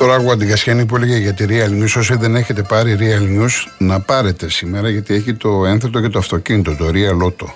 [0.00, 1.92] Τώρα άκουγα την Κασιανή που έλεγε για τη Real News.
[1.96, 6.18] Όσοι δεν έχετε πάρει Real News, να πάρετε σήμερα γιατί έχει το ένθετο και το
[6.18, 7.46] αυτοκίνητο, το Real Auto.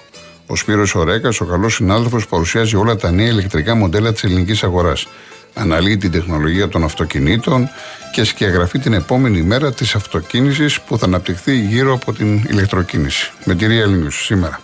[0.46, 5.06] Ο Σπύρος Ορέκας, ο καλός συνάδελφος, παρουσιάζει όλα τα νέα ηλεκτρικά μοντέλα της ελληνικής αγοράς.
[5.54, 7.68] Αναλύει την τεχνολογία των αυτοκινήτων
[8.12, 13.32] και σκιαγραφεί την επόμενη μέρα της αυτοκίνησης που θα αναπτυχθεί γύρω από την ηλεκτροκίνηση.
[13.44, 14.60] Με τη Real News σήμερα.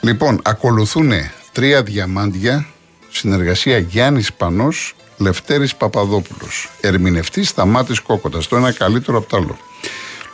[0.00, 1.12] Λοιπόν, ακολουθούν
[1.52, 2.66] τρία διαμάντια,
[3.10, 6.70] συνεργασία Γιάννης Πανός, Λευτέρης Παπαδόπουλος.
[6.80, 8.48] Ερμηνευτής Σταμάτη Κόκοτας.
[8.48, 9.56] Το ένα καλύτερο από το άλλο.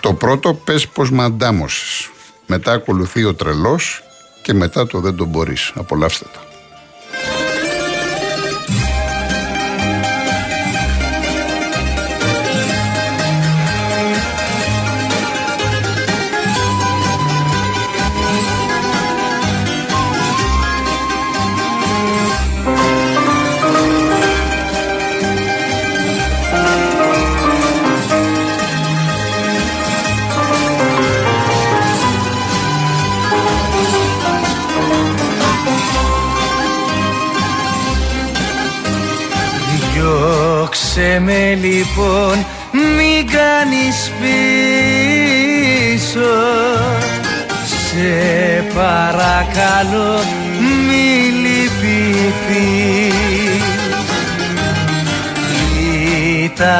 [0.00, 2.10] Το πρώτο, πες πως μαντάμωσε.
[2.46, 4.02] Μετά ακολουθεί ο τρελός
[4.42, 5.72] και μετά το δεν τον μπορείς.
[5.74, 6.47] Απολαύστε τα.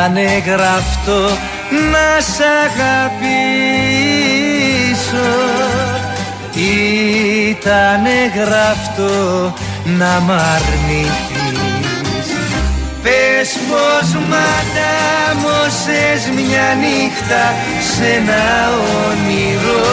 [0.09, 1.23] Ήτανε γραφτό
[1.93, 3.31] να σ' αγαπήσω.
[7.49, 9.17] Ήτανε γραφτό
[9.85, 12.29] να μ' αρνηθείς.
[13.03, 17.45] Πες πως μαντάμωσες μια νύχτα
[17.95, 18.47] σε ένα
[19.07, 19.89] όνειρο.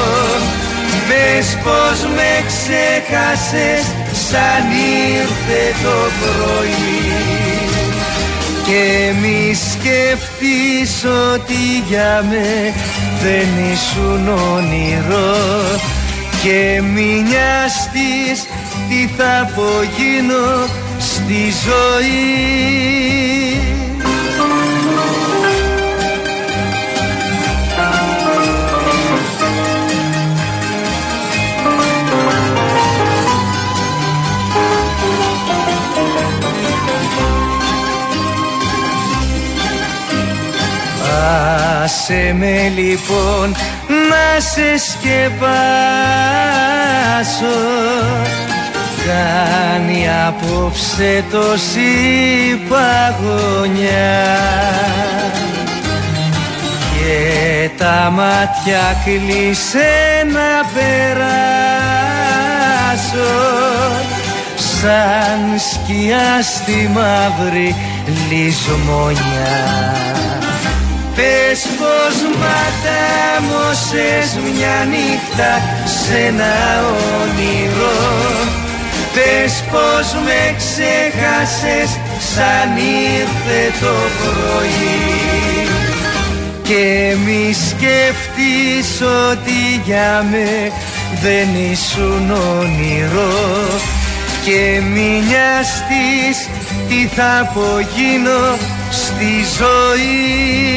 [1.07, 3.85] Πες πως με ξέχασες
[4.29, 4.65] σαν
[5.17, 7.04] ήρθε το πρωί
[8.67, 12.73] και μη σκεφτείς ότι για με
[13.21, 15.35] δεν ήσουν όνειρο.
[16.43, 18.45] Και μη νοιαστείς
[18.89, 20.67] τι θα απογίνω
[20.99, 22.55] στη ζωή
[42.07, 43.55] Άσε με λοιπόν
[44.09, 45.25] να σε σκεπάσω.
[49.05, 54.39] Κάνει απόψε τόση παγωνιά
[56.93, 59.93] και τα μάτια κλείσε
[60.31, 60.93] να περάσω.
[64.55, 67.75] Σαν σκιά στη μαύρη
[68.29, 69.95] λησμονιά
[71.15, 71.67] Πες
[72.15, 75.51] πως ματάμωσες μια νύχτα
[76.03, 76.55] σε ένα
[77.21, 77.99] όνειρο.
[79.13, 81.89] Πες πως με ξέχασες
[82.33, 85.67] σαν ήρθε το πρωί.
[86.63, 90.71] Και μη σκεφτείς ότι για με
[91.21, 93.33] δεν ήσουν όνειρο.
[94.45, 96.49] Και μη νοιαστείς
[96.89, 98.57] τι θα απογίνω
[98.91, 100.75] στη ζωή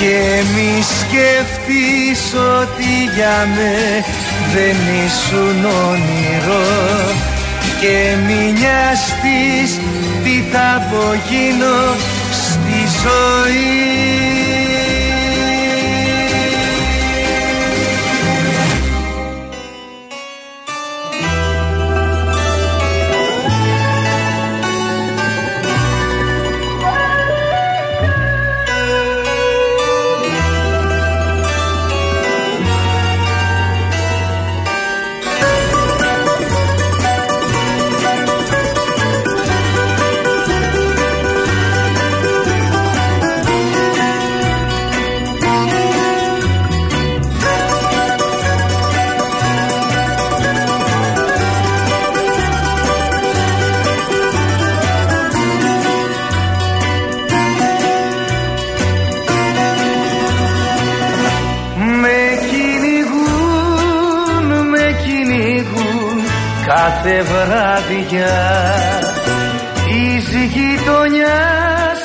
[0.00, 4.04] Και μη σκεφτείς ότι για με
[4.54, 6.64] δεν ήσουν όνειρο.
[7.80, 9.80] Και μη νοιαστείς
[10.24, 11.96] τι θα απογίνω
[12.30, 14.29] στη ζωή
[66.90, 68.36] κάθε βράδια
[69.86, 72.00] της γειτονιάς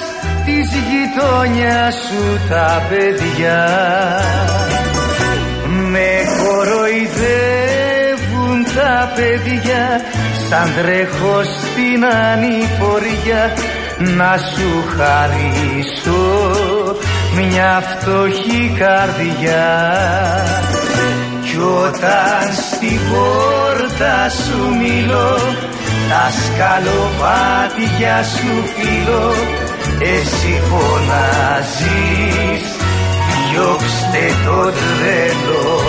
[0.45, 3.63] της γειτόνια σου τα παιδιά.
[5.91, 6.09] Με
[6.43, 7.05] κοροϊδεύουν
[8.75, 9.85] τα παιδιά
[10.49, 13.43] σαν τρέχω στην ανηφορία.
[14.17, 16.25] Να σου χαρίσω
[17.35, 19.65] μια φτωχή καρδιά
[21.56, 25.38] κι όταν στην πόρτα σου μιλώ
[26.10, 29.34] τα σκαλοπάτια σου φιλώ.
[30.00, 32.63] Εσύ φωνάζεις
[33.52, 35.84] διώξτε το τρελό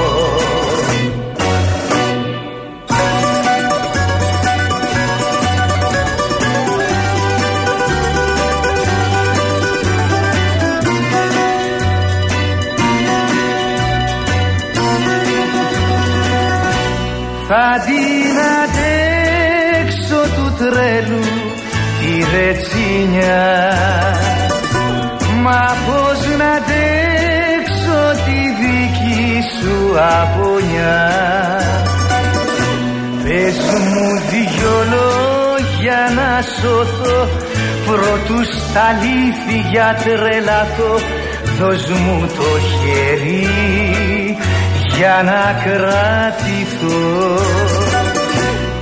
[38.87, 40.99] Πρώτου στα αλήθεια τρελαθώ.
[41.59, 43.49] Δώσ' μου το χέρι
[44.97, 47.39] για να κρατηθώ.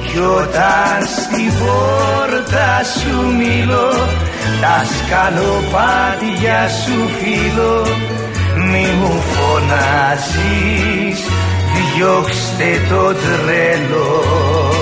[0.06, 3.92] Κι όταν στην πόρτα σου μιλώ
[4.60, 7.86] τα σκαλοπάτια σου φιλώ.
[8.56, 11.20] Μη μου φωνάζεις
[11.74, 14.73] διώξτε το τρελό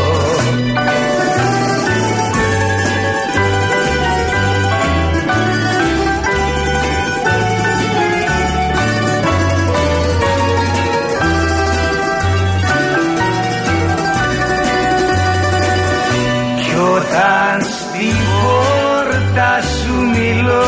[17.13, 20.65] Όταν στην πόρτα σου μιλώ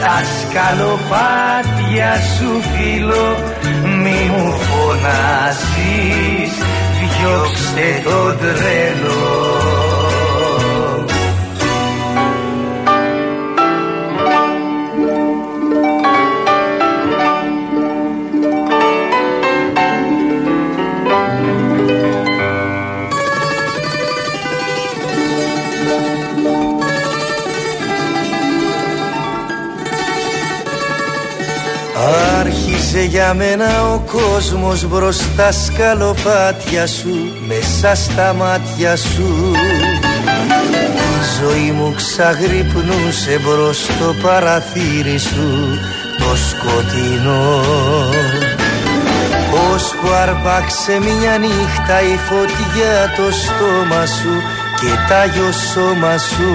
[0.00, 3.36] τα σκαλοπάτια σου φιλώ.
[3.82, 6.52] Μη μου φωνάζεις
[6.98, 9.83] διώξτε το τρελό
[33.24, 39.52] για μένα ο κόσμος μπροστά σκαλοπάτια σου Μέσα στα μάτια σου.
[40.88, 45.78] Η ζωή μου ξαγρυπνούσε μπρος στο παραθύρι σου
[46.18, 47.60] Το σκοτεινό.
[49.50, 54.34] Πώς που αρπάξε μια νύχτα η φωτιά το στόμα σου
[54.80, 56.50] Και τάγιο σώμα σου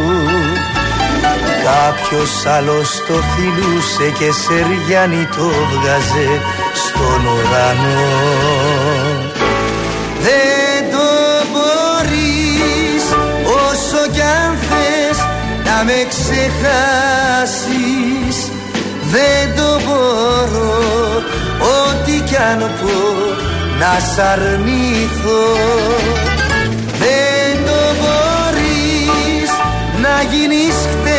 [1.69, 6.29] Κάποιος άλλος το φιλούσε και σεριάνι το βγάζε
[6.83, 8.11] στον ουρανό.
[10.25, 11.07] Δεν το
[11.51, 13.03] μπορείς
[13.65, 15.17] όσο κι αν θες
[15.65, 17.57] να με ξεχάσεις.
[19.13, 20.77] Δεν το μπορώ
[21.77, 22.99] ό,τι κι αν πω
[23.79, 25.45] να σ' αρνηθώ.
[26.99, 29.51] Δεν το μπορείς
[30.01, 31.18] να γίνεις χτες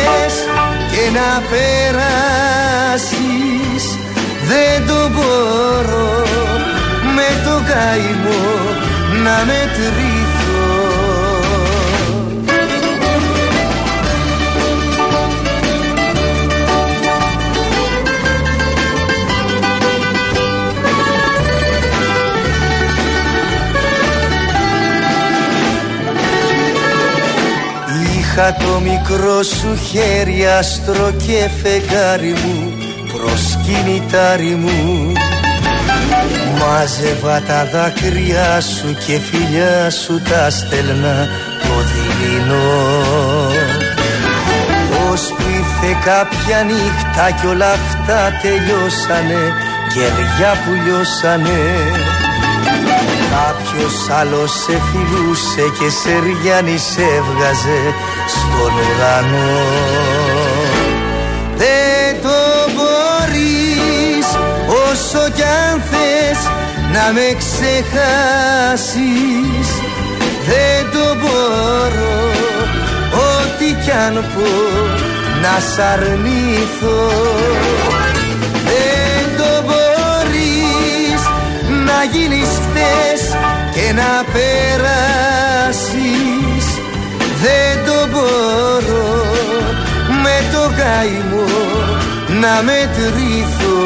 [1.15, 3.03] να περάσεις.
[4.49, 6.23] Δεν το μπορώ
[7.15, 8.45] με το καημό
[9.23, 10.20] να μετρηθώ
[28.41, 32.73] Είχα το μικρό σου χέρι άστρο και φεγγάρι μου
[33.13, 35.11] προσκυνητάρι μου.
[36.59, 41.27] Μάζευα τα δάκρυά σου και φιλιά σου τα στέλνα
[41.61, 42.81] το δειλινό.
[45.11, 49.53] Ως που ήρθε κάποια νύχτα κι όλα αυτά τελειώσανε
[49.93, 51.59] Κεριά που λιώσανε
[53.35, 57.81] Κάποιος άλλος σε φιλούσε και σε ριάνι σε έβγαζε
[58.33, 59.61] στον ουρανό.
[61.55, 62.39] Δεν το
[62.75, 64.27] μπορείς
[64.87, 66.39] όσο κι αν θες
[66.93, 68.87] να με ξεχάσεις.
[70.47, 72.19] Δεν το μπορώ
[73.29, 74.51] ό,τι κι αν πω
[75.41, 77.03] να σ' αρνηθώ.
[78.67, 81.21] Δεν το μπορείς
[81.85, 82.70] να γίνεις χτες
[83.91, 85.85] και να περάσεις.
[87.41, 89.11] Δεν το μπορώ
[90.23, 91.51] με το καημό
[92.41, 93.83] να μετρηθώ.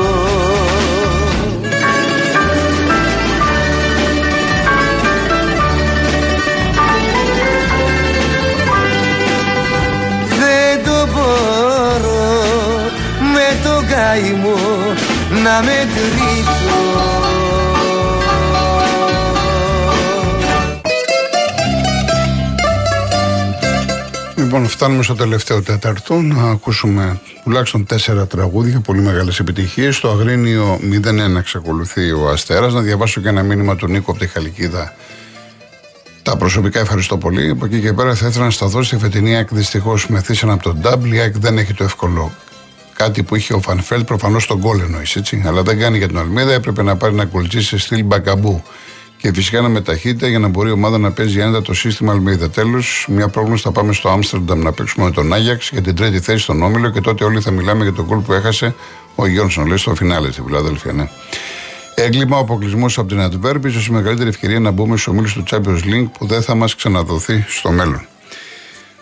[10.39, 12.27] Δεν το μπορώ
[13.33, 14.65] με το καημό
[15.43, 17.14] να μετρηθώ
[24.55, 29.95] Λοιπόν, φτάνουμε στο τελευταίο τέταρτο να ακούσουμε τουλάχιστον τέσσερα τραγούδια, πολύ μεγάλες επιτυχίες.
[29.95, 32.73] Στο Αγρίνιο 01 εξακολουθεί ο Αστέρας.
[32.73, 34.93] Να διαβάσω και ένα μήνυμα του Νίκο από τη Χαλκίδα.
[36.21, 37.49] Τα προσωπικά ευχαριστώ πολύ.
[37.49, 39.53] Από εκεί και πέρα θα ήθελα να σταθώ στη φετινή ΑΕΚ.
[39.53, 41.11] Δυστυχώς μεθύσαν από τον Νταμπλ.
[41.11, 42.31] Η ΑΕΚ δεν έχει το εύκολο.
[42.93, 45.43] Κάτι που είχε ο Φανφέλτ προφανώς τον γκολ εννοείς, έτσι.
[45.45, 46.53] Αλλά δεν κάνει για τον Αλμίδα.
[46.53, 48.63] Έπρεπε να πάρει να κολλήσει σε στυλ μπακαμπού
[49.25, 52.49] και φυσικά να μεταχείται για να μπορεί η ομάδα να παίζει άνετα το σύστημα Αλμίδα.
[52.49, 56.19] Τέλος, μια πρόβλημα θα πάμε στο Άμστερνταμ να παίξουμε με τον Άγιαξ για την τρίτη
[56.19, 58.75] θέση στον Όμιλο και τότε όλοι θα μιλάμε για τον κόλ που έχασε
[59.15, 59.67] ο Γιόνσον.
[59.67, 61.09] Λέει στο φινάλε στη Φιλαδέλφια, ναι.
[61.95, 65.43] Έγκλημα, ο αποκλεισμός από την Αντβέρπη, ίσως η μεγαλύτερη ευκαιρία να μπούμε στους ομίλους του
[65.51, 68.07] Champions League που δεν θα μας ξαναδοθεί στο μέλλον.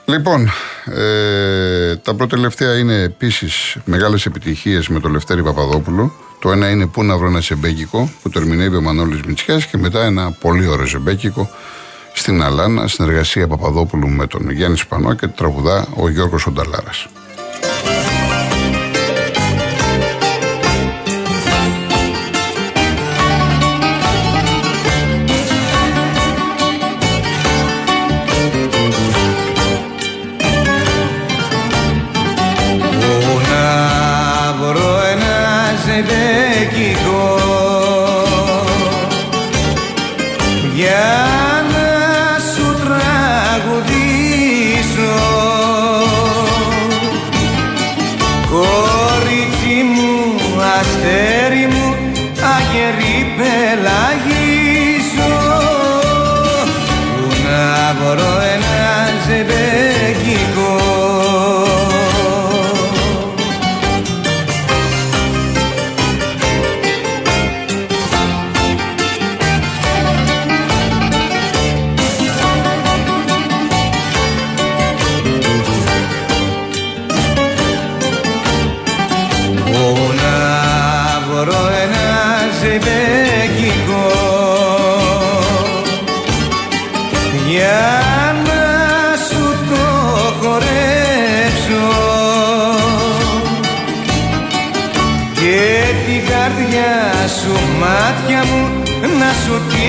[0.05, 0.51] Λοιπόν,
[0.85, 6.13] ε, τα πρώτα τελευταία είναι επίσης μεγάλες επιτυχίες με τον Λευτέρη Παπαδόπουλο.
[6.43, 9.77] Το ένα είναι πού να βρω ένα ζεμπέκικο που το ερμηνεύει ο Μανώλης Μητσιάς και
[9.77, 11.49] μετά ένα πολύ ωραίο ζεμπέκικο
[12.13, 16.47] στην Αλάνα, συνεργασία Παπαδόπουλου με τον Γιάννη Σπανό και τραγουδά ο Γιώργος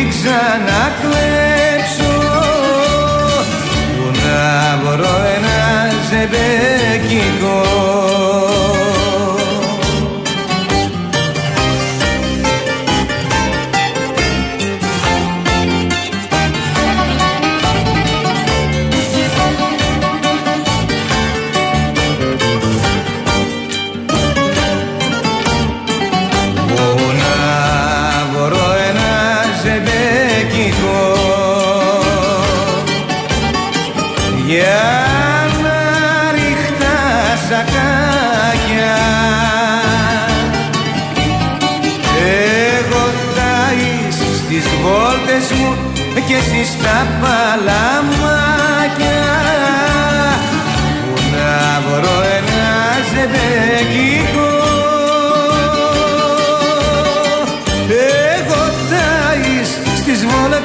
[0.05, 0.65] Ονταλάρας.
[0.65, 2.13] ξανακλέψω
[3.97, 6.84] που να βρω ένα ζεμπέκικο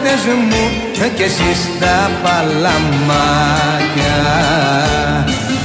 [0.09, 0.63] στις βόλτες μου
[1.17, 4.17] και εσύ στα παλαμάκια.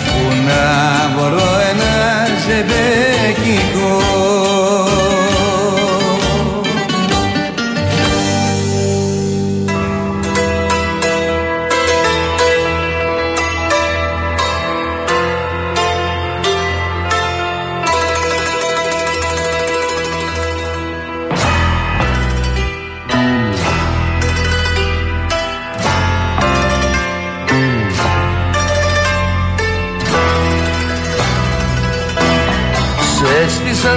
[0.06, 0.64] Που να
[1.16, 1.63] βρω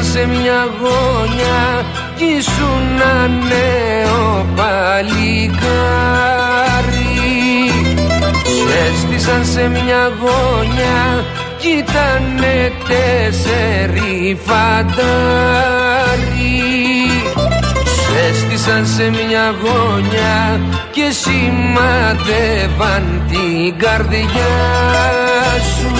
[0.01, 1.85] σε μια γωνιά
[2.15, 3.01] κι ήσουν
[3.47, 5.27] νέο παλικάρι.
[8.89, 11.25] Σου σε μια γωνιά
[11.57, 14.97] κι ήτανε τέσσερι φαντάρι.
[17.95, 18.15] Σου
[18.85, 20.59] σε μια γωνιά
[20.91, 24.55] και σημαδεύαν την καρδιά
[25.77, 25.91] σου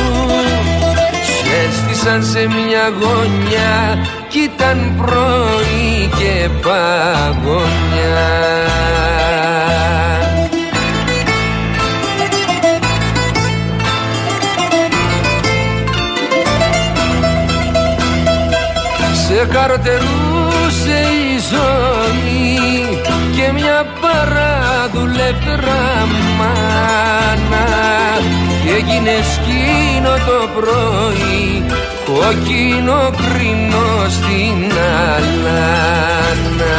[1.72, 8.28] Στήσαν σε μια γωνιά κι ήταν πρωί και παγωνιά.
[19.28, 21.00] Σε καρτερούσε
[21.34, 22.67] η ζωή
[23.48, 25.82] και μια παραδουλεύτρα
[26.38, 27.68] μάνα.
[28.64, 31.64] Και έγινε σκήνο το πρωί
[32.06, 34.72] κόκκινο κρίνο στην
[35.16, 36.78] αλάνα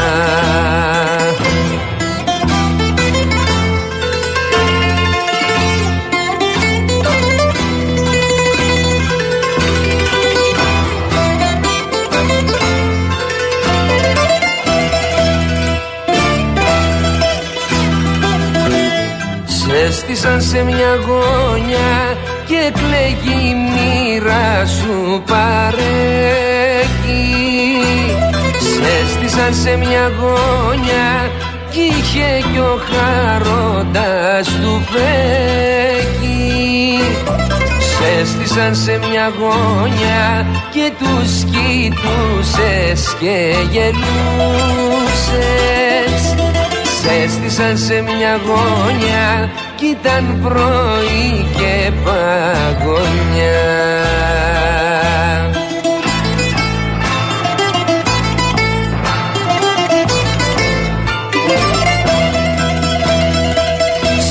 [20.11, 25.99] Έστησαν σε μια γωνιά και κλαίγει η μοίρα σου παρέκει.
[29.00, 31.31] Έστησαν σε μια γωνιά
[31.71, 36.29] κι είχε κι ο χαρόντας του φέκει.
[38.21, 44.09] Έστησαν σε μια γωνιά και τους κοιτούσες και γελούσες
[47.07, 53.67] Έστησαν σε μια γωνιά κι ήταν πρωί και παγωνιά.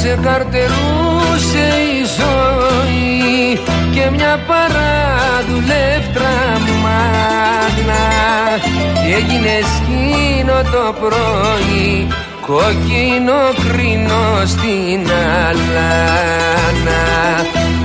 [0.02, 3.60] Σε καρτερούσε η ζωή
[3.94, 6.34] και μια παραδουλεύτρα
[6.82, 8.06] μάνα.
[8.94, 12.08] Και έγινε σκήνο το πρωί
[12.48, 15.02] κόκκινο κρίνο στην
[15.48, 17.06] αλάνα.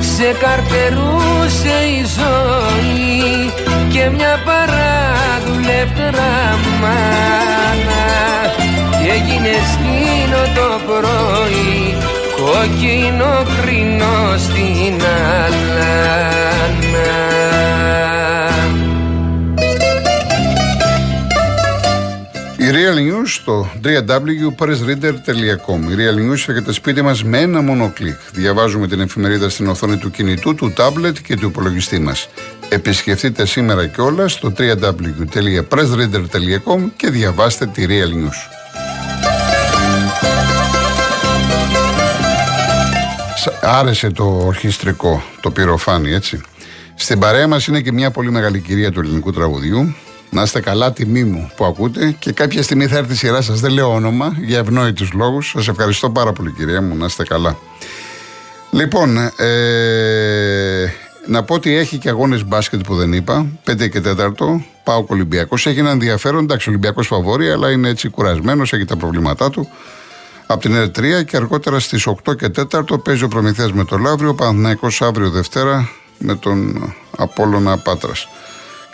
[0.00, 3.52] Σε καρτερούσε η ζωή
[3.92, 6.32] και μια παραδουλεύτερα
[6.80, 8.06] μάνα.
[9.02, 11.96] Και έγινε σκήνο το πρωί;
[12.36, 14.96] Κόκκινο κρίνο στην
[15.44, 17.31] αλάνα
[22.72, 28.18] Real News στο www.pressreader.com Η Real News έρχεται σπίτι μας με ένα μόνο κλικ.
[28.32, 32.28] Διαβάζουμε την εφημερίδα στην οθόνη του κινητού, του τάμπλετ και του υπολογιστή μας.
[32.68, 38.36] Επισκεφτείτε σήμερα και όλα στο www.pressreader.com και διαβάστε τη Real News.
[43.62, 46.40] Άρεσε το ορχιστρικό, το πυροφάνι, έτσι.
[46.94, 49.94] Στην παρέα μας είναι και μια πολύ μεγάλη κυρία του ελληνικού τραγουδιού,
[50.32, 53.60] να είστε καλά, τιμή μου που ακούτε και κάποια στιγμή θα έρθει η σειρά σας.
[53.60, 55.48] Δεν λέω όνομα για ευνόητους λόγους.
[55.48, 56.96] Σας ευχαριστώ πάρα πολύ, κυρία μου.
[56.96, 57.58] Να είστε καλά.
[58.70, 60.92] Λοιπόν, ε,
[61.26, 63.46] να πω ότι έχει και αγώνες μπάσκετ που δεν είπα.
[63.64, 64.64] 5 και 4.
[64.84, 65.66] Πάω Ολυμπιακός.
[65.66, 66.42] Έχει ένα ενδιαφέρον.
[66.42, 69.68] Εντάξει, Ολυμπιακός φαβόρη, αλλά είναι έτσι κουρασμένος, έχει τα προβλήματά του.
[70.46, 74.34] Από την ΕΡΤ3 και αργότερα στις 8 και 4 παίζει ο Προμηθέας με το Λαύριο.
[74.34, 78.28] Παναθυναϊκό αύριο Δευτέρα με τον Απόλωνα Πάτρας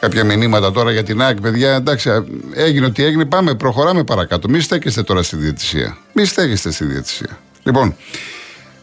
[0.00, 1.74] κάποια μηνύματα τώρα για την ΑΕΚ, παιδιά.
[1.74, 2.10] Εντάξει,
[2.54, 3.24] έγινε ό,τι έγινε.
[3.24, 4.48] Πάμε, προχωράμε παρακάτω.
[4.48, 5.96] Μην στέκεστε τώρα στη διαιτησία.
[6.12, 7.38] Μην στέκεστε στη διαιτησία.
[7.62, 7.96] Λοιπόν,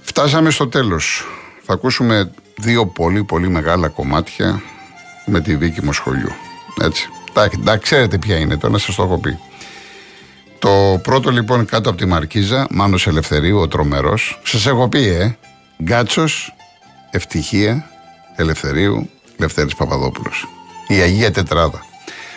[0.02, 1.26] φτάσαμε στο τέλος.
[1.62, 4.62] Θα ακούσουμε δύο πολύ πολύ μεγάλα κομμάτια
[5.26, 6.32] με τη δίκη μου σχολείου.
[6.82, 7.10] Έτσι.
[7.64, 9.38] Τα, ξέρετε ποια είναι τώρα, να σας το έχω πει.
[10.60, 14.42] Το πρώτο λοιπόν κάτω από τη Μαρκίζα, Μάνος Ελευθερίου, ο τρομερός.
[14.44, 15.38] Σας έχω πει, ε,
[15.84, 16.56] Γκάτσος,
[17.12, 17.90] Ευτυχία,
[18.36, 20.55] Ελευθερίου, Λευτέρης Παπαδόπουλος
[20.88, 21.86] η Αγία Τετράδα.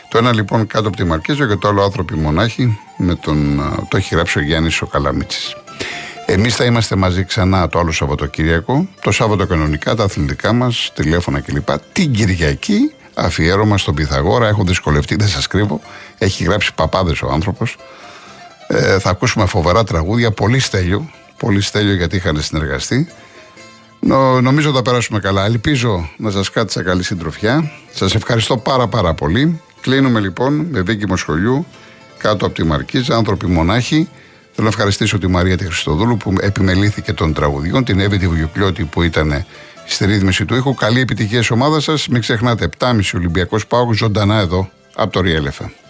[0.09, 3.97] Το ένα λοιπόν κάτω από τη Μαρκίζο και το άλλο άνθρωποι μονάχοι, με τον, το
[3.97, 5.57] έχει γράψει ο Γιάννης ο Καλαμίτσης.
[6.27, 11.41] Εμείς θα είμαστε μαζί ξανά το άλλο Σαββατοκύριακο, το Σάββατο κανονικά, τα αθλητικά μας, τηλέφωνα
[11.41, 11.69] κλπ.
[11.93, 15.81] Την Κυριακή αφιέρωμα στον Πυθαγόρα, έχω δυσκολευτεί, δεν σας κρύβω,
[16.19, 17.77] έχει γράψει παπάδες ο άνθρωπος.
[18.67, 23.09] Ε, θα ακούσουμε φοβερά τραγούδια, πολύ στέλιο, πολύ στέλιο γιατί είχαν συνεργαστεί.
[24.09, 25.45] Νο, νομίζω θα περάσουμε καλά.
[25.45, 27.71] Ελπίζω να σας κάτσε καλή συντροφιά.
[27.93, 29.61] Σας ευχαριστώ πάρα πάρα πολύ.
[29.81, 31.67] Κλείνουμε λοιπόν με δίκημο σχολείου
[32.19, 34.09] κάτω από τη Μαρκίζα, άνθρωποι μονάχοι.
[34.53, 38.19] Θέλω να ευχαριστήσω τη Μαρία τη Χριστοδούλου που επιμελήθηκε των τραγουδιών, την Εύη
[38.75, 39.45] τη που ήταν
[39.87, 40.75] στη ρύθμιση του ήχου.
[40.75, 42.09] Καλή επιτυχία σε ομάδα σας.
[42.09, 45.65] Μην ξεχνάτε, 7,5 Ολυμπιακός Πάο ζωντανά εδώ από το Ριέλεφα.
[45.65, 45.88] Ό,τι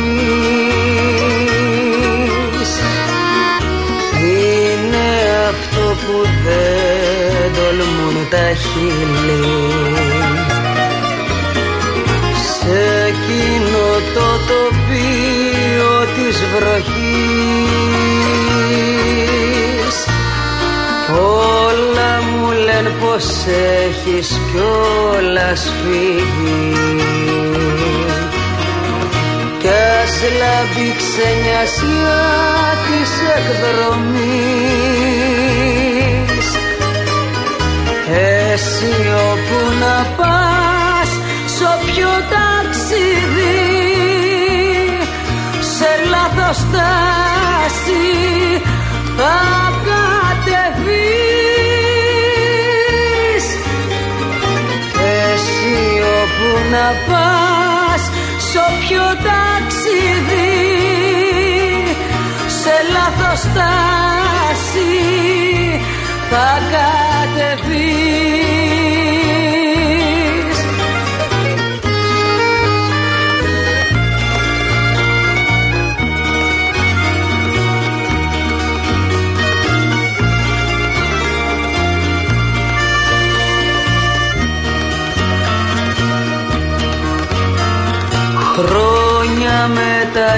[4.23, 5.09] Είναι
[5.49, 9.61] αυτό που δεν τολμούν τα χείλη.
[12.59, 16.94] Σε εκείνο το τοπίο της βροχής
[23.05, 23.27] πως
[23.87, 26.73] έχεις κιόλας φύγει.
[29.59, 29.69] Κι
[30.03, 32.25] ας λάμπει ξενιασιά
[32.87, 34.17] της εκδρομής.
[38.53, 38.95] Εσύ
[39.31, 41.11] όπου να πας
[41.55, 43.69] σ' όποιο ταξίδι
[45.77, 48.07] Σε λάθος στάση
[49.17, 49.39] θα
[49.87, 51.44] κατεβείς
[59.27, 60.63] ταξίδι
[62.47, 64.93] σε λάθος στάση
[66.31, 68.05] θα κατεβείς.
[88.57, 88.84] Χρόνια μετά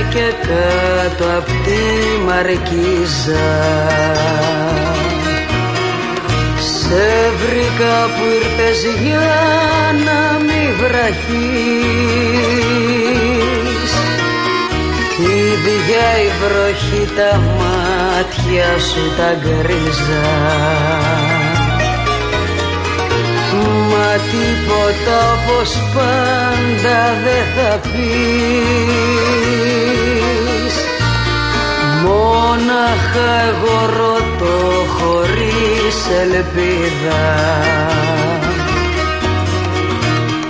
[0.01, 1.83] και κάτω απ' τη
[2.27, 3.49] Μαρκίζα.
[6.59, 9.31] Σε βρήκα που ήρθες για
[10.05, 12.07] να μη βραχείς.
[15.19, 21.36] Ίδια η βροχή τα μάτια σου τα γκρίζα
[24.09, 28.05] Μα τίποτα όπως πάντα δεν θα πεις.
[32.05, 34.59] Μόναχα εγώ ρωτώ
[34.99, 37.27] χωρίς ελπίδα.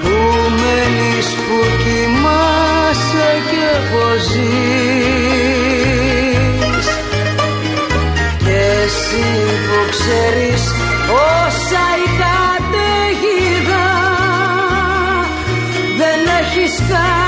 [0.02, 0.16] Πού
[0.58, 5.26] μένεις που κοιμάσαι και πως ζεις.
[8.44, 9.26] Και εσύ
[9.66, 10.62] που ξέρεις
[11.12, 11.95] όσα
[16.90, 17.25] έχεις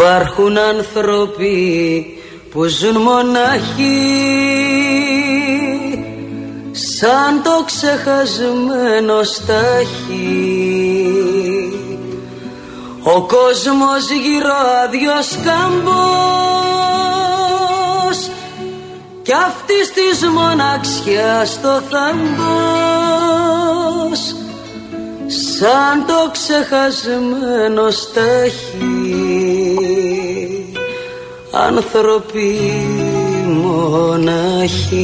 [0.00, 2.06] Υπάρχουν άνθρωποι
[2.50, 4.28] που ζουν μοναχοί
[6.72, 10.42] σαν το ξεχασμένο στάχι.
[13.02, 15.88] Ο κόσμος γύρω άδειος κάμπος
[19.22, 22.40] κι αυτής της μοναξιάς το θάμπος
[25.26, 29.57] σαν το ξεχασμένο στάχι
[31.66, 32.58] άνθρωποι
[33.62, 34.98] μοναχοί.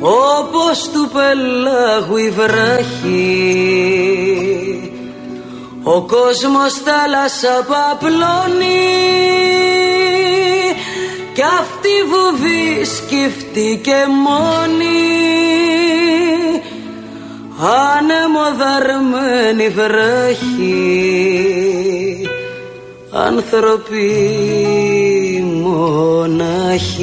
[0.00, 3.80] Όπως του πελάγου η βράχη
[5.82, 8.80] ο κόσμος θάλασσα παπλώνει
[11.32, 14.98] κι αυτή βουβή σκυφτεί και μόνη.
[17.96, 21.10] Ανεμοδαρμένη βράχη
[23.10, 24.10] άνθρωποι
[25.62, 27.00] μοναχοί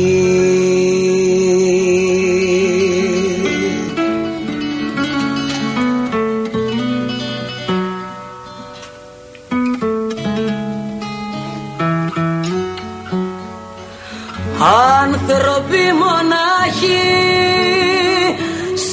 [15.30, 17.04] Άνθρωποι μονάχοι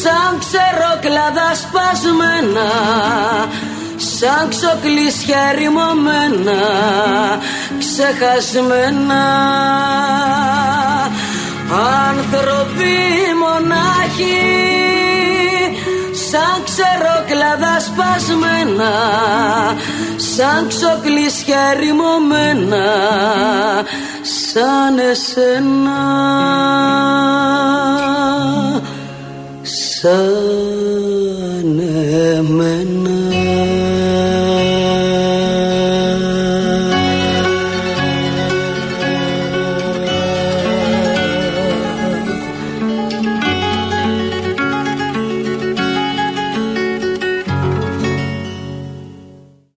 [0.00, 2.70] σαν ξεροκλάδα σπασμένα
[3.96, 6.62] σαν ξοκλήσια ρημωμένα
[7.78, 9.24] ξεχασμένα.
[12.08, 12.94] Άνθρωποι
[13.42, 14.74] μονάχοι
[16.30, 18.92] σαν ξερόκλαδα σπασμένα
[20.16, 22.86] σαν ξοκλήσια ρημωμένα
[24.24, 26.02] σαν εσένα.
[29.62, 33.93] Σαν εμένα.